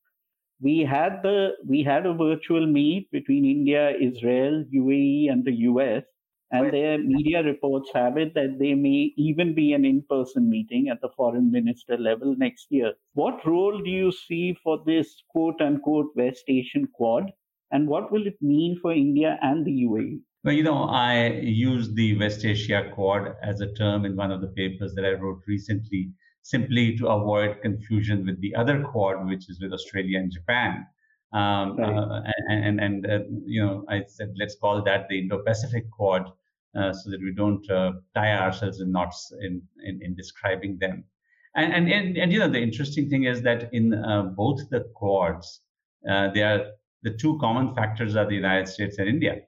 We 0.61 0.81
had 0.81 1.23
the 1.23 1.57
we 1.67 1.83
had 1.83 2.05
a 2.05 2.13
virtual 2.13 2.67
meet 2.67 3.11
between 3.11 3.45
India, 3.45 3.91
Israel, 3.97 4.65
UAE, 4.73 5.31
and 5.31 5.45
the 5.45 5.53
US, 5.71 6.03
and 6.51 6.71
their 6.71 6.97
media 6.97 7.43
reports 7.43 7.91
have 7.93 8.17
it 8.17 8.33
that 8.35 8.59
there 8.59 8.75
may 8.75 9.13
even 9.17 9.55
be 9.55 9.73
an 9.73 9.85
in-person 9.85 10.49
meeting 10.49 10.89
at 10.89 11.01
the 11.01 11.09
foreign 11.17 11.51
minister 11.51 11.97
level 11.97 12.35
next 12.35 12.67
year. 12.71 12.93
What 13.13 13.45
role 13.45 13.79
do 13.81 13.89
you 13.89 14.11
see 14.11 14.53
for 14.53 14.83
this 14.85 15.23
quote 15.29 15.61
unquote 15.61 16.15
West 16.15 16.43
Asian 16.47 16.87
Quad? 16.87 17.31
And 17.71 17.87
what 17.87 18.11
will 18.11 18.25
it 18.25 18.37
mean 18.41 18.79
for 18.81 18.93
India 18.93 19.37
and 19.41 19.65
the 19.65 19.71
UAE? 19.71 20.21
Well, 20.43 20.55
you 20.55 20.63
know, 20.63 20.83
I 20.83 21.27
used 21.41 21.95
the 21.95 22.17
West 22.17 22.45
Asia 22.45 22.89
Quad 22.93 23.35
as 23.43 23.59
a 23.59 23.73
term 23.73 24.05
in 24.05 24.15
one 24.15 24.31
of 24.31 24.39
the 24.39 24.47
papers 24.47 24.93
that 24.95 25.03
I 25.03 25.13
wrote 25.13 25.41
recently, 25.47 26.11
simply 26.43 26.97
to 26.97 27.07
avoid 27.07 27.61
confusion 27.61 28.25
with 28.25 28.39
the 28.39 28.55
other 28.55 28.81
Quad, 28.83 29.27
which 29.27 29.49
is 29.49 29.59
with 29.61 29.73
Australia 29.73 30.19
and 30.19 30.31
Japan. 30.31 30.85
Um, 31.33 31.75
right. 31.77 31.93
uh, 31.93 32.21
and 32.47 32.79
and, 32.79 32.79
and 32.79 33.05
uh, 33.05 33.19
you 33.45 33.65
know, 33.65 33.83
I 33.89 34.03
said 34.07 34.33
let's 34.37 34.55
call 34.55 34.81
that 34.83 35.09
the 35.09 35.19
Indo-Pacific 35.19 35.91
Quad, 35.91 36.31
uh, 36.77 36.93
so 36.93 37.09
that 37.09 37.19
we 37.19 37.33
don't 37.33 37.69
uh, 37.69 37.93
tie 38.15 38.37
ourselves 38.37 38.79
in 38.79 38.91
knots 38.93 39.33
in, 39.41 39.61
in, 39.83 39.99
in 40.01 40.15
describing 40.15 40.77
them. 40.77 41.03
And, 41.55 41.73
and 41.73 41.91
and, 41.91 42.17
and 42.17 42.31
you 42.31 42.39
know, 42.39 42.47
the 42.47 42.61
interesting 42.61 43.09
thing 43.09 43.23
is 43.25 43.41
that 43.41 43.73
in 43.73 43.93
uh, 43.93 44.23
both 44.23 44.69
the 44.69 44.85
Quads, 44.95 45.59
uh, 46.09 46.29
they 46.31 46.43
are 46.43 46.67
the 47.03 47.11
two 47.11 47.37
common 47.39 47.75
factors 47.75 48.15
are 48.15 48.25
the 48.25 48.35
United 48.35 48.67
States 48.67 48.97
and 48.97 49.07
India. 49.07 49.41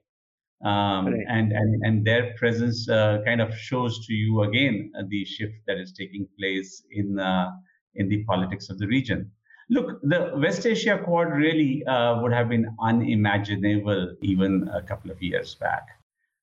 Um, 0.62 1.06
right. 1.06 1.24
and, 1.28 1.52
and, 1.52 1.82
and 1.86 2.06
their 2.06 2.34
presence 2.36 2.86
uh, 2.86 3.22
kind 3.24 3.40
of 3.40 3.56
shows 3.56 4.06
to 4.06 4.12
you 4.12 4.42
again 4.42 4.92
uh, 4.98 5.04
the 5.08 5.24
shift 5.24 5.54
that 5.66 5.78
is 5.78 5.90
taking 5.92 6.28
place 6.38 6.82
in, 6.90 7.18
uh, 7.18 7.50
in 7.94 8.10
the 8.10 8.24
politics 8.24 8.68
of 8.68 8.78
the 8.78 8.86
region. 8.86 9.30
Look, 9.70 10.00
the 10.02 10.32
West 10.36 10.66
Asia 10.66 11.00
Quad 11.02 11.32
really 11.32 11.82
uh, 11.86 12.20
would 12.20 12.32
have 12.32 12.48
been 12.50 12.76
unimaginable 12.80 14.16
even 14.20 14.68
a 14.74 14.82
couple 14.82 15.10
of 15.10 15.22
years 15.22 15.54
back. 15.54 15.86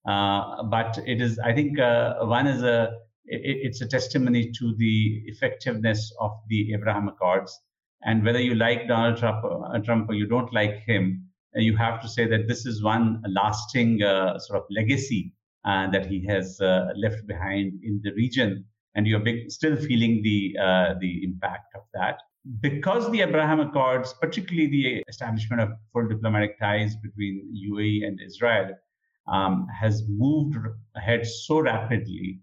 Uh, 0.07 0.63
but 0.63 0.97
it 1.05 1.21
is, 1.21 1.37
I 1.37 1.53
think, 1.53 1.77
uh, 1.77 2.15
one 2.21 2.47
is 2.47 2.63
a, 2.63 2.93
it, 3.25 3.57
it's 3.67 3.81
a 3.81 3.87
testimony 3.87 4.51
to 4.57 4.73
the 4.77 5.21
effectiveness 5.25 6.11
of 6.19 6.31
the 6.47 6.73
Abraham 6.73 7.09
Accords 7.09 7.59
and 8.03 8.23
whether 8.23 8.39
you 8.39 8.55
like 8.55 8.87
Donald 8.87 9.17
Trump, 9.17 9.43
uh, 9.43 9.79
Trump 9.79 10.09
or 10.09 10.13
you 10.13 10.27
don't 10.27 10.53
like 10.53 10.77
him, 10.85 11.27
uh, 11.55 11.59
you 11.59 11.75
have 11.75 12.01
to 12.01 12.07
say 12.07 12.25
that 12.27 12.47
this 12.47 12.65
is 12.65 12.83
one 12.83 13.23
lasting 13.27 14.03
uh, 14.03 14.37
sort 14.39 14.59
of 14.59 14.65
legacy 14.69 15.33
uh, 15.65 15.89
that 15.91 16.05
he 16.05 16.25
has 16.25 16.59
uh, 16.61 16.89
left 16.95 17.25
behind 17.27 17.73
in 17.83 17.99
the 18.03 18.13
region, 18.13 18.65
and 18.95 19.07
you're 19.07 19.19
big, 19.19 19.51
still 19.51 19.75
feeling 19.75 20.21
the 20.23 20.55
uh, 20.61 20.93
the 20.99 21.23
impact 21.23 21.75
of 21.75 21.81
that. 21.93 22.19
Because 22.61 23.11
the 23.11 23.21
Abraham 23.21 23.59
Accords, 23.59 24.13
particularly 24.21 24.69
the 24.69 25.03
establishment 25.09 25.61
of 25.61 25.69
full 25.91 26.07
diplomatic 26.07 26.57
ties 26.59 26.95
between 26.95 27.53
UAE 27.53 28.07
and 28.07 28.21
Israel, 28.25 28.73
um, 29.27 29.67
has 29.67 30.03
moved 30.07 30.55
ahead 30.95 31.25
so 31.27 31.59
rapidly, 31.59 32.39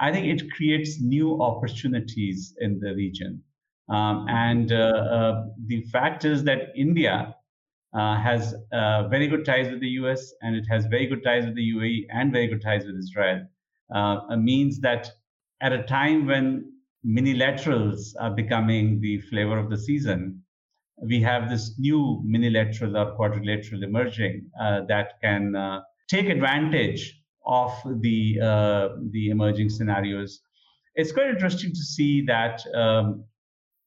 I 0.00 0.12
think 0.12 0.26
it 0.26 0.50
creates 0.52 1.00
new 1.00 1.40
opportunities 1.40 2.54
in 2.60 2.78
the 2.78 2.94
region. 2.94 3.42
Um, 3.88 4.26
and 4.28 4.70
uh, 4.70 4.76
uh, 4.76 5.44
the 5.66 5.82
fact 5.82 6.24
is 6.24 6.44
that 6.44 6.72
India 6.76 7.34
uh, 7.94 8.20
has 8.20 8.54
very 9.10 9.28
good 9.28 9.44
ties 9.44 9.70
with 9.70 9.80
the 9.80 9.88
US 10.00 10.32
and 10.42 10.54
it 10.54 10.64
has 10.68 10.86
very 10.86 11.06
good 11.06 11.24
ties 11.24 11.44
with 11.46 11.54
the 11.54 11.72
UAE 11.74 12.06
and 12.10 12.32
very 12.32 12.46
good 12.46 12.62
ties 12.62 12.84
with 12.84 12.96
Israel. 12.96 13.46
means 14.36 14.80
that 14.80 15.10
at 15.60 15.72
a 15.72 15.82
time 15.84 16.26
when 16.26 16.72
minilaterals 17.06 18.14
are 18.20 18.30
becoming 18.30 19.00
the 19.00 19.20
flavor 19.22 19.58
of 19.58 19.70
the 19.70 19.78
season, 19.78 20.42
we 21.02 21.20
have 21.22 21.48
this 21.48 21.78
new 21.78 22.20
minilateral 22.24 22.96
or 22.96 23.14
quadrilateral 23.14 23.82
emerging 23.82 24.50
uh, 24.60 24.80
that 24.88 25.20
can 25.22 25.54
uh, 25.54 25.80
take 26.08 26.28
advantage 26.28 27.20
of 27.46 27.72
the 28.00 28.38
uh, 28.42 28.88
the 29.10 29.30
emerging 29.30 29.70
scenarios. 29.70 30.40
It's 30.96 31.12
quite 31.12 31.28
interesting 31.28 31.70
to 31.70 31.82
see 31.82 32.22
that 32.26 32.60
um, 32.74 33.24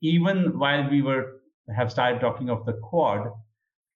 even 0.01 0.58
while 0.58 0.89
we 0.89 1.01
were 1.01 1.41
have 1.75 1.91
started 1.91 2.20
talking 2.20 2.50
of 2.50 2.65
the 2.65 2.74
Quad, 2.74 3.31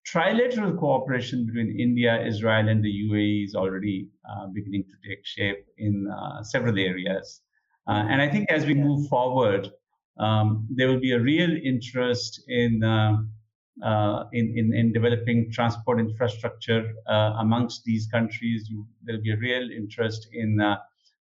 trilateral 0.07 0.77
cooperation 0.77 1.45
between 1.45 1.77
India, 1.79 2.23
Israel, 2.25 2.69
and 2.69 2.83
the 2.83 3.09
UAE 3.09 3.45
is 3.45 3.55
already 3.55 4.07
uh, 4.29 4.47
beginning 4.47 4.83
to 4.83 5.09
take 5.09 5.25
shape 5.25 5.65
in 5.77 6.07
uh, 6.07 6.43
several 6.43 6.77
areas. 6.77 7.41
Uh, 7.87 8.05
and 8.09 8.21
I 8.21 8.29
think 8.29 8.49
as 8.51 8.65
we 8.65 8.75
move 8.75 9.07
forward, 9.09 9.71
um, 10.17 10.67
there 10.69 10.87
will 10.87 10.99
be 10.99 11.11
a 11.11 11.19
real 11.19 11.51
interest 11.51 12.43
in, 12.47 12.83
uh, 12.83 13.17
uh, 13.83 14.25
in, 14.31 14.57
in, 14.57 14.73
in, 14.73 14.93
developing 14.93 15.51
transport 15.51 15.99
infrastructure 15.99 16.93
uh, 17.07 17.33
amongst 17.39 17.83
these 17.83 18.07
countries. 18.07 18.69
You, 18.69 18.87
there 19.03 19.15
will 19.15 19.23
be 19.23 19.33
a 19.33 19.37
real 19.37 19.69
interest 19.71 20.27
in 20.31 20.61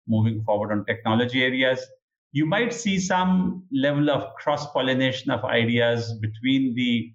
moving 0.07 0.43
forward 0.43 0.73
on 0.73 0.85
technology 0.85 1.43
areas 1.43 1.87
you 2.33 2.47
might 2.47 2.73
see 2.73 2.99
some 2.99 3.63
level 3.71 4.11
of 4.11 4.35
cross 4.35 4.71
pollination 4.73 5.31
of 5.31 5.45
ideas 5.45 6.15
between 6.15 6.75
the 6.75 7.13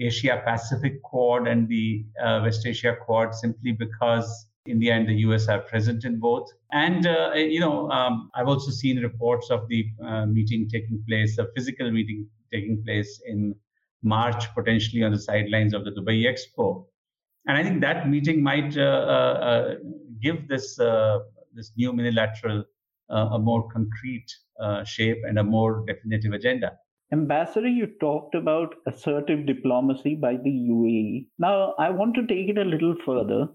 Asia 0.00 0.42
Pacific 0.44 1.02
Quad 1.02 1.46
and 1.46 1.68
the 1.68 2.04
uh, 2.22 2.40
West 2.42 2.66
Asia 2.66 2.96
Quad 3.04 3.34
simply 3.34 3.72
because 3.72 4.46
India 4.66 4.94
and 4.94 5.06
the 5.06 5.14
US 5.26 5.48
are 5.48 5.60
present 5.60 6.04
in 6.04 6.18
both. 6.18 6.50
And, 6.72 7.06
uh, 7.06 7.32
you 7.34 7.60
know, 7.60 7.90
um, 7.90 8.30
I've 8.34 8.48
also 8.48 8.70
seen 8.70 8.98
reports 9.00 9.50
of 9.50 9.68
the 9.68 9.86
uh, 10.02 10.26
meeting 10.26 10.68
taking 10.68 11.04
place, 11.06 11.36
a 11.38 11.46
physical 11.54 11.90
meeting 11.90 12.26
taking 12.50 12.82
place 12.82 13.20
in 13.26 13.54
March, 14.02 14.52
potentially 14.54 15.02
on 15.02 15.12
the 15.12 15.18
sidelines 15.18 15.74
of 15.74 15.84
the 15.84 15.90
Dubai 15.90 16.24
Expo. 16.24 16.86
And 17.46 17.58
I 17.58 17.62
think 17.62 17.82
that 17.82 18.08
meeting 18.08 18.42
might 18.42 18.76
uh, 18.76 18.80
uh, 18.80 19.38
uh, 19.50 19.74
give 20.22 20.48
this, 20.48 20.76
this 21.52 21.72
new 21.76 21.92
minilateral 21.92 22.64
a 23.08 23.38
more 23.38 23.68
concrete 23.70 24.26
uh, 24.60 24.84
shape 24.84 25.18
and 25.26 25.38
a 25.38 25.44
more 25.44 25.84
definitive 25.86 26.32
agenda. 26.32 26.72
Ambassador, 27.12 27.68
you 27.68 27.86
talked 28.00 28.34
about 28.34 28.74
assertive 28.86 29.46
diplomacy 29.46 30.14
by 30.14 30.36
the 30.36 30.50
UAE. 30.50 31.26
Now, 31.38 31.74
I 31.78 31.90
want 31.90 32.14
to 32.16 32.26
take 32.26 32.48
it 32.48 32.58
a 32.58 32.64
little 32.64 32.96
further. 33.04 33.48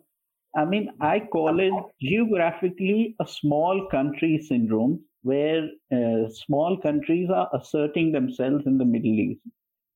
I 0.56 0.66
mean, 0.66 0.90
I 1.02 1.20
call 1.20 1.60
it 1.60 1.74
geographically 2.02 3.16
a 3.20 3.28
small 3.28 3.88
country 3.92 4.40
syndrome 4.40 5.04
where 5.24 5.68
uh, 5.92 6.30
small 6.30 6.78
countries 6.82 7.30
are 7.30 7.50
asserting 7.54 8.12
themselves 8.12 8.66
in 8.66 8.78
the 8.78 8.86
Middle 8.86 9.20
East. 9.20 9.42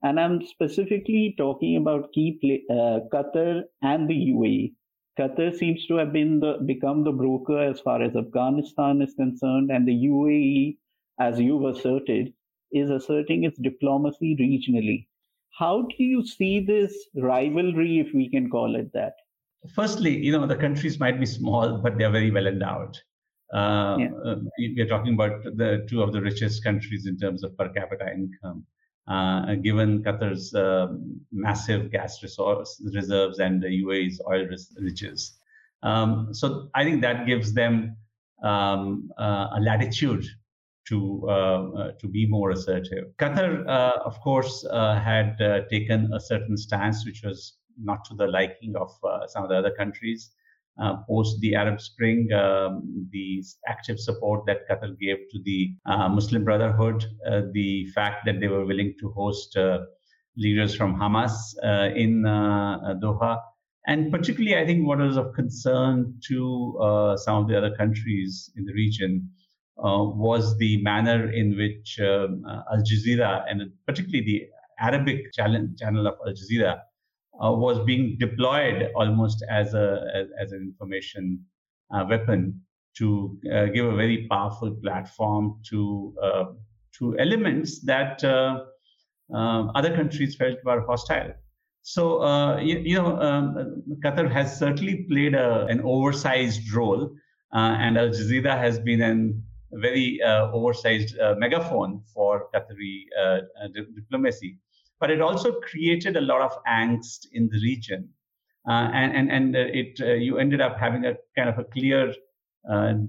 And 0.03 0.19
I'm 0.19 0.45
specifically 0.45 1.33
talking 1.37 1.77
about 1.77 2.11
key 2.11 2.37
play, 2.41 2.63
uh, 2.69 2.99
Qatar 3.13 3.63
and 3.81 4.09
the 4.09 4.33
UAE. 4.33 4.73
Qatar 5.19 5.55
seems 5.55 5.85
to 5.87 5.95
have 5.95 6.11
been 6.11 6.39
the, 6.39 6.57
become 6.65 7.03
the 7.03 7.11
broker 7.11 7.59
as 7.59 7.79
far 7.79 8.01
as 8.01 8.15
Afghanistan 8.15 9.01
is 9.01 9.13
concerned, 9.13 9.71
and 9.71 9.87
the 9.87 10.05
UAE, 10.07 10.77
as 11.19 11.39
you've 11.39 11.65
asserted, 11.65 12.33
is 12.71 12.89
asserting 12.89 13.43
its 13.43 13.59
diplomacy 13.59 14.35
regionally. 14.39 15.07
How 15.57 15.83
do 15.83 16.03
you 16.03 16.25
see 16.25 16.59
this 16.59 16.95
rivalry, 17.15 17.99
if 17.99 18.13
we 18.13 18.29
can 18.29 18.49
call 18.49 18.75
it 18.75 18.91
that? 18.93 19.13
Firstly, 19.75 20.17
you 20.17 20.31
know, 20.31 20.47
the 20.47 20.55
countries 20.55 20.99
might 20.99 21.19
be 21.19 21.27
small, 21.27 21.77
but 21.77 21.97
they're 21.97 22.09
very 22.09 22.31
well 22.31 22.47
endowed. 22.47 22.97
Uh, 23.53 23.97
yeah. 23.99 24.09
uh, 24.25 24.35
we're 24.57 24.87
talking 24.87 25.13
about 25.13 25.43
the 25.43 25.85
two 25.87 26.01
of 26.01 26.11
the 26.11 26.19
richest 26.19 26.63
countries 26.63 27.05
in 27.05 27.19
terms 27.19 27.43
of 27.43 27.55
per 27.55 27.69
capita 27.69 28.11
income 28.11 28.65
uh, 29.07 29.55
given 29.55 30.03
Qatar's 30.03 30.53
uh, 30.53 30.87
massive 31.31 31.91
gas 31.91 32.23
resource 32.23 32.81
reserves 32.93 33.39
and 33.39 33.61
the 33.61 33.67
UAE's 33.83 34.21
oil 34.27 34.47
riches. 34.79 35.39
Um, 35.81 36.33
so 36.33 36.69
I 36.73 36.83
think 36.83 37.01
that 37.01 37.27
gives 37.27 37.53
them 37.53 37.97
um, 38.43 39.11
uh, 39.17 39.47
a 39.55 39.59
latitude 39.61 40.25
to 40.85 41.25
uh, 41.27 41.31
uh, 41.31 41.91
to 41.99 42.07
be 42.07 42.25
more 42.25 42.51
assertive. 42.51 43.05
Qatar, 43.17 43.65
uh, 43.67 43.99
of 44.05 44.19
course, 44.21 44.65
had 44.71 45.37
taken 45.69 46.11
a 46.13 46.19
certain 46.19 46.57
stance 46.57 47.05
which 47.05 47.23
was 47.23 47.57
not 47.77 48.05
to 48.05 48.15
the 48.15 48.27
liking 48.27 48.75
of 48.75 48.91
some 49.27 49.43
of 49.43 49.49
the 49.49 49.55
other 49.55 49.71
countries 49.71 50.31
uh, 50.81 50.97
post 51.07 51.39
the 51.41 51.55
Arab 51.55 51.79
Spring, 51.79 52.31
um, 52.33 53.07
the 53.11 53.43
active 53.67 53.99
support 53.99 54.45
that 54.47 54.67
Qatar 54.69 54.97
gave 54.99 55.17
to 55.31 55.39
the 55.43 55.73
uh, 55.85 56.09
Muslim 56.09 56.43
Brotherhood, 56.43 57.05
uh, 57.29 57.41
the 57.51 57.85
fact 57.93 58.25
that 58.25 58.39
they 58.39 58.47
were 58.47 58.65
willing 58.65 58.95
to 58.99 59.09
host 59.11 59.55
uh, 59.55 59.79
leaders 60.35 60.75
from 60.75 60.95
Hamas 60.95 61.31
uh, 61.63 61.93
in 61.95 62.25
uh, 62.25 62.95
Doha, 63.01 63.39
And 63.85 64.11
particularly, 64.11 64.57
I 64.57 64.65
think 64.65 64.87
what 64.87 64.99
is 65.01 65.17
of 65.17 65.33
concern 65.33 66.15
to 66.27 67.15
some 67.17 67.37
of 67.37 67.47
the 67.47 67.57
other 67.57 67.75
countries 67.75 68.51
in 68.55 68.65
the 68.65 68.73
region 68.73 69.29
was 69.77 70.57
the 70.57 70.81
manner 70.81 71.31
in 71.31 71.55
which 71.55 71.99
um, 71.99 72.43
Al 72.71 72.81
Jazeera, 72.81 73.43
and 73.49 73.71
particularly 73.85 74.25
the 74.25 74.47
Arabic 74.79 75.33
channel 75.33 76.07
of 76.07 76.15
Al 76.25 76.33
Jazeera, 76.33 76.79
uh, 77.41 77.51
was 77.51 77.83
being 77.85 78.17
deployed 78.19 78.91
almost 78.95 79.43
as, 79.49 79.73
a, 79.73 80.05
as, 80.13 80.27
as 80.39 80.51
an 80.51 80.61
information 80.61 81.39
uh, 81.93 82.05
weapon 82.09 82.61
to 82.97 83.37
uh, 83.51 83.65
give 83.65 83.85
a 83.85 83.95
very 83.95 84.27
powerful 84.29 84.71
platform 84.83 85.59
to, 85.67 86.13
to 86.97 87.17
elements 87.17 87.81
that 87.81 88.23
other 89.33 89.95
countries 89.95 90.35
felt 90.35 90.57
were 90.63 90.85
hostile. 90.85 91.33
So, 91.85 92.23
uh, 92.23 92.59
you, 92.59 92.79
you, 92.79 92.95
know, 92.95 93.19
um, 93.19 93.83
Qatar 94.03 94.31
has 94.31 94.57
certainly 94.57 95.05
played 95.09 95.35
a, 95.35 95.65
an 95.65 95.81
oversized 95.81 96.71
role, 96.71 97.11
uh, 97.53 97.75
and 97.77 97.97
Al 97.97 98.07
Jazeera 98.07 98.57
has 98.57 98.79
been 98.79 99.01
an 99.01 99.43
very 99.73 100.21
uh, 100.21 100.49
oversized 100.51 101.19
uh, 101.19 101.35
megaphone 101.37 102.01
for 102.13 102.47
Qatari 102.53 103.03
uh, 103.19 103.39
di- 103.73 103.85
diplomacy. 103.95 104.57
But 104.99 105.11
it 105.11 105.21
also 105.21 105.59
created 105.59 106.15
a 106.15 106.21
lot 106.21 106.41
of 106.41 106.57
angst 106.65 107.27
in 107.33 107.49
the 107.49 107.59
region, 107.61 108.09
uh, 108.67 108.89
and 108.93 109.15
and 109.17 109.31
and 109.31 109.55
it 109.55 109.99
you 109.99 110.37
ended 110.37 110.61
up 110.61 110.77
having 110.77 111.05
a 111.05 111.15
kind 111.35 111.49
of 111.49 111.59
a 111.59 111.65
clear 111.65 112.13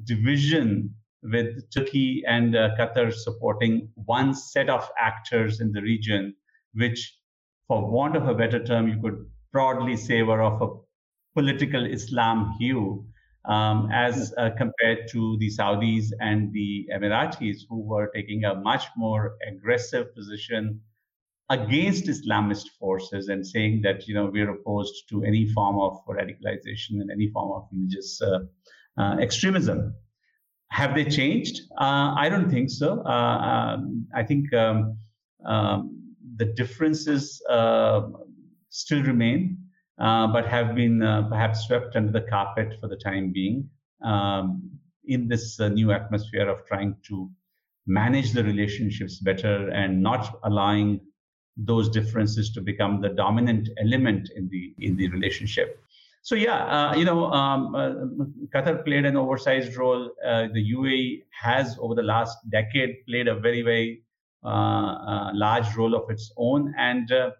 division 0.04 0.94
with 1.22 1.70
Turkey 1.70 2.22
and 2.26 2.54
Qatar 2.54 3.12
supporting 3.12 3.88
one 3.94 4.34
set 4.34 4.68
of 4.68 4.90
actors 5.00 5.60
in 5.60 5.72
the 5.72 5.80
region, 5.80 6.34
which 6.74 7.16
for 7.68 7.90
want 7.90 8.16
of 8.16 8.28
a 8.28 8.34
better 8.34 8.62
term, 8.62 8.88
you 8.88 9.00
could 9.00 9.24
broadly 9.52 9.96
say 9.96 10.22
were 10.22 10.42
of 10.42 10.60
a 10.60 10.68
political 11.34 11.86
Islam 11.86 12.54
hue, 12.58 13.06
um, 13.46 13.88
as 13.92 14.34
uh, 14.36 14.50
compared 14.56 15.08
to 15.08 15.36
the 15.38 15.48
Saudis 15.48 16.10
and 16.20 16.52
the 16.52 16.88
Emiratis, 16.94 17.62
who 17.68 17.80
were 17.80 18.10
taking 18.14 18.44
a 18.44 18.54
much 18.54 18.84
more 18.96 19.36
aggressive 19.48 20.14
position 20.14 20.80
against 21.50 22.06
Islamist 22.06 22.68
forces 22.78 23.28
and 23.28 23.46
saying 23.46 23.82
that 23.82 24.08
you 24.08 24.14
know 24.14 24.26
we're 24.26 24.50
opposed 24.50 25.08
to 25.10 25.24
any 25.24 25.46
form 25.46 25.78
of 25.78 25.98
radicalization 26.06 27.00
and 27.00 27.10
any 27.10 27.28
form 27.28 27.52
of 27.52 27.68
religious 27.72 28.20
uh, 28.22 28.40
uh, 28.98 29.16
extremism. 29.20 29.94
Have 30.70 30.94
they 30.94 31.04
changed? 31.04 31.60
Uh, 31.78 32.14
I 32.16 32.28
don't 32.28 32.50
think 32.50 32.70
so. 32.70 33.02
Uh, 33.06 33.08
um, 33.78 34.06
I 34.14 34.22
think 34.22 34.52
um, 34.54 34.98
um, 35.44 36.14
the 36.36 36.46
differences 36.46 37.40
uh, 37.48 38.08
still 38.70 39.02
remain, 39.02 39.58
uh, 40.00 40.26
but 40.28 40.46
have 40.46 40.74
been 40.74 41.00
perhaps 41.28 41.66
swept 41.66 41.94
under 41.94 42.10
the 42.10 42.22
carpet 42.22 42.74
for 42.80 42.88
the 42.88 42.96
time 42.96 43.30
being 43.32 43.68
um, 44.02 44.68
in 45.04 45.28
this 45.28 45.60
new 45.60 45.92
atmosphere 45.92 46.48
of 46.48 46.66
trying 46.66 46.96
to 47.08 47.30
manage 47.86 48.32
the 48.32 48.42
relationships 48.42 49.18
better 49.18 49.68
and 49.68 50.02
not 50.02 50.40
allowing 50.44 51.00
those 51.56 51.88
differences 51.88 52.50
to 52.50 52.60
become 52.60 53.00
the 53.00 53.10
dominant 53.10 53.68
element 53.78 54.30
in 54.36 54.48
the 54.48 54.74
in 54.78 54.96
the 54.96 55.08
relationship. 55.08 55.80
So 56.22 56.34
yeah, 56.34 56.64
uh, 56.64 56.96
you 56.96 57.04
know, 57.04 57.30
um, 57.32 57.74
uh, 57.74 57.90
Qatar 58.54 58.82
played 58.84 59.04
an 59.04 59.16
oversized 59.16 59.76
role. 59.76 60.10
Uh, 60.24 60.48
the 60.54 60.72
UAE 60.72 61.24
has, 61.30 61.76
over 61.78 61.94
the 61.94 62.02
last 62.02 62.38
decade, 62.48 63.04
played 63.06 63.28
a 63.28 63.34
very 63.34 63.62
very 63.62 64.02
uh, 64.42 65.30
large 65.34 65.74
role 65.76 65.94
of 65.94 66.10
its 66.10 66.32
own. 66.36 66.74
And 66.78 67.10
uh, 67.12 67.30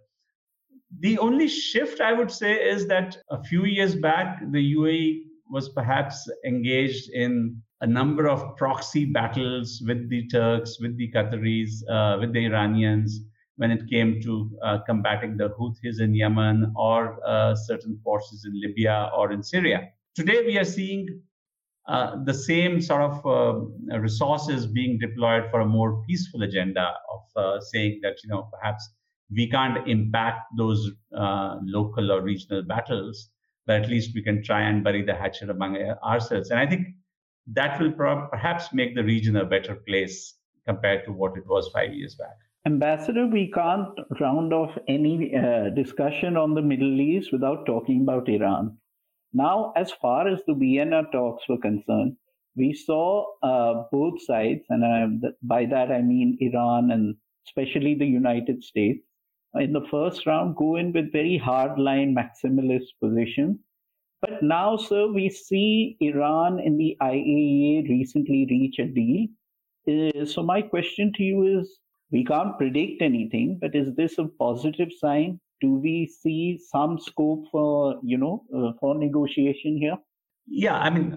the 1.01 1.19
only 1.19 1.49
shift 1.49 2.01
I 2.01 2.13
would 2.13 2.31
say 2.31 2.55
is 2.55 2.87
that 2.89 3.17
a 3.31 3.43
few 3.43 3.65
years 3.65 3.95
back, 3.95 4.41
the 4.51 4.75
UAE 4.75 5.23
was 5.51 5.69
perhaps 5.71 6.29
engaged 6.47 7.11
in 7.11 7.61
a 7.81 7.87
number 7.87 8.29
of 8.29 8.57
proxy 8.57 9.05
battles 9.05 9.83
with 9.87 10.09
the 10.09 10.27
Turks, 10.29 10.79
with 10.81 10.97
the 10.97 11.11
Qataris, 11.11 11.83
uh, 11.91 12.19
with 12.21 12.33
the 12.33 12.47
Iranians 12.47 13.21
when 13.57 13.71
it 13.71 13.89
came 13.89 14.21
to 14.21 14.51
uh, 14.63 14.79
combating 14.87 15.37
the 15.37 15.51
Houthis 15.51 16.01
in 16.01 16.15
Yemen 16.15 16.73
or 16.77 17.19
uh, 17.27 17.55
certain 17.55 17.99
forces 18.03 18.45
in 18.45 18.61
Libya 18.61 19.11
or 19.17 19.33
in 19.33 19.43
Syria. 19.43 19.89
Today, 20.15 20.45
we 20.45 20.59
are 20.59 20.65
seeing 20.65 21.23
uh, 21.87 22.17
the 22.25 22.35
same 22.35 22.81
sort 22.81 23.03
of 23.03 23.27
uh, 23.27 23.99
resources 23.99 24.67
being 24.67 24.99
deployed 24.99 25.51
for 25.51 25.61
a 25.61 25.67
more 25.67 26.03
peaceful 26.07 26.43
agenda 26.43 26.95
of 27.13 27.21
uh, 27.37 27.61
saying 27.61 28.01
that 28.03 28.15
you 28.23 28.31
know 28.31 28.49
perhaps 28.53 28.89
we 29.31 29.49
can't 29.51 29.87
impact 29.89 30.43
those 30.57 30.91
uh, 31.17 31.59
local 31.63 32.13
or 32.13 32.23
regional 32.23 32.63
battles, 32.63 33.31
but 33.67 33.83
at 33.83 33.89
least 33.89 34.15
we 34.15 34.23
can 34.23 34.43
try 34.43 34.63
and 34.63 34.85
bury 34.85 35.03
the 35.03 35.15
hatchet 35.15 35.51
among 35.51 35.77
ourselves. 35.77 36.51
And 36.51 36.59
I 36.59 36.67
think 36.67 36.89
that 37.49 37.81
will 37.81 37.93
pro- 37.93 38.29
perhaps 38.29 38.73
make 38.73 38.95
the 38.95 39.05
region 39.05 39.37
a 39.37 39.45
better 39.45 39.75
place 39.75 40.35
compared 40.67 41.05
to 41.05 41.13
what 41.13 41.37
it 41.37 41.47
was 41.47 41.69
five 41.69 41.93
years 41.93 42.15
back. 42.15 42.37
Ambassador, 42.67 43.27
we 43.27 43.51
can't 43.51 43.91
round 44.21 44.55
off 44.55 44.75
any 44.89 45.35
uh, 45.37 45.69
discussion 45.69 46.39
on 46.39 46.55
the 46.55 46.63
Middle 46.63 46.99
East 46.99 47.31
without 47.31 47.67
talking 47.67 48.01
about 48.01 48.27
Iran. 48.27 48.79
Now, 49.35 49.75
as 49.77 49.93
far 49.93 50.27
as 50.29 50.41
the 50.47 50.55
Vienna 50.55 51.03
talks 51.13 51.47
were 51.47 51.59
concerned, 51.59 52.17
we 52.57 52.73
saw 52.73 53.27
uh, 53.43 53.85
both 53.93 54.23
sides, 54.23 54.65
and 54.71 54.83
uh, 54.83 55.29
by 55.43 55.67
that 55.67 55.93
I 55.93 56.01
mean 56.01 56.39
Iran 56.41 56.91
and 56.91 57.17
especially 57.47 57.95
the 57.97 58.07
United 58.07 58.65
States, 58.65 59.05
in 59.57 59.75
the 59.75 59.87
first 59.91 60.25
round 60.27 60.57
go 60.57 60.77
in 60.77 60.93
with 60.93 61.13
very 61.13 61.39
hardline 61.39 62.15
maximalist 62.15 62.89
positions. 62.99 63.59
But 64.23 64.43
now, 64.43 64.79
sir, 64.79 65.09
we 65.09 65.29
see 65.29 65.99
Iran 66.01 66.61
in 66.61 66.79
the 66.79 66.97
IAEA 67.03 67.91
recently 67.91 68.47
reach 68.49 68.79
a 68.79 68.87
deal. 68.87 69.27
Uh, 69.87 70.25
so, 70.25 70.43
my 70.43 70.63
question 70.63 71.13
to 71.17 71.23
you 71.23 71.61
is 71.61 71.79
we 72.15 72.25
can't 72.25 72.57
predict 72.57 73.03
anything, 73.03 73.59
but 73.61 73.75
is 73.75 73.95
this 73.97 74.19
a 74.19 74.27
positive 74.39 74.91
sign? 75.05 75.41
Do 75.61 75.71
we 75.87 75.97
see 76.07 76.61
some 76.73 76.99
scope 76.99 77.45
for 77.51 77.99
you 78.05 78.19
know 78.19 78.35
uh, 78.57 78.73
for 78.81 78.97
negotiation 79.07 79.79
here? 79.85 79.97
Yeah 80.47 80.77
i 80.87 80.91
mean 80.91 81.09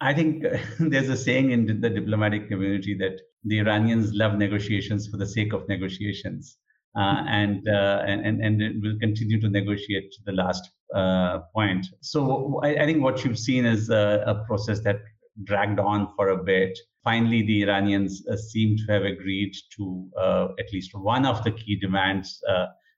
i 0.00 0.12
think 0.18 0.44
there's 0.92 1.08
a 1.08 1.16
saying 1.16 1.50
in 1.56 1.80
the 1.84 1.90
diplomatic 1.98 2.48
community 2.48 2.94
that 3.02 3.20
the 3.44 3.60
iranians 3.60 4.12
love 4.22 4.34
negotiations 4.36 5.08
for 5.08 5.16
the 5.16 5.30
sake 5.36 5.52
of 5.52 5.68
negotiations. 5.68 6.58
Uh, 6.96 7.24
and, 7.26 7.68
uh, 7.68 8.04
and 8.06 8.24
and 8.24 8.36
and 8.62 8.80
will 8.80 8.96
continue 9.00 9.40
to 9.40 9.48
negotiate 9.48 10.12
to 10.12 10.20
the 10.26 10.30
last 10.30 10.64
uh, 10.94 11.40
point. 11.52 11.84
So 12.02 12.60
I, 12.62 12.68
I, 12.82 12.84
think 12.86 13.02
what 13.02 13.24
you've 13.24 13.42
seen 13.48 13.64
is 13.64 13.90
a, 13.90 14.22
a, 14.32 14.34
process 14.46 14.78
that 14.84 15.00
dragged 15.42 15.80
on 15.80 16.08
for 16.16 16.28
a 16.28 16.42
bit. 16.42 16.78
Finally, 17.02 17.42
the 17.42 17.62
Iranians 17.62 18.24
uh, 18.30 18.36
seem 18.36 18.76
to 18.78 18.92
have 18.92 19.02
agreed 19.02 19.52
to 19.76 20.08
uh, 20.18 20.48
at 20.58 20.72
least 20.72 20.94
one 20.94 21.26
of 21.26 21.42
the 21.44 21.50
key 21.50 21.76
demands 21.76 22.40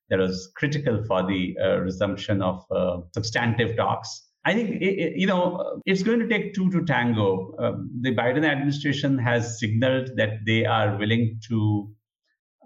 that 0.09 0.19
was 0.19 0.53
critical 0.57 1.03
for 1.05 1.27
the 1.27 1.57
uh, 1.61 1.79
resumption 1.79 2.43
of 2.43 2.65
uh, 2.71 2.99
substantive 3.15 3.77
talks. 3.77 4.23
I 4.45 4.55
think 4.55 4.81
you 4.81 5.27
know 5.27 5.81
it's 5.87 6.05
going 6.05 6.21
to 6.21 6.29
take 6.29 6.55
two 6.55 6.71
to 6.71 6.85
tango. 6.85 7.53
Um, 7.59 7.91
the 8.01 8.15
Biden 8.15 8.45
administration 8.45 9.19
has 9.19 9.59
signaled 9.59 10.11
that 10.17 10.45
they 10.47 10.65
are 10.65 10.97
willing 10.97 11.41
to 11.49 11.91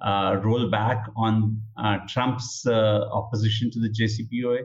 uh, 0.05 0.37
roll 0.43 0.69
back 0.71 1.05
on 1.17 1.61
uh, 1.79 1.99
Trump's 2.07 2.67
uh, 2.67 3.09
opposition 3.13 3.71
to 3.71 3.81
the 3.81 3.89
JCPOA. 3.89 4.65